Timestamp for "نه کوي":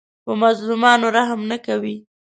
1.51-1.95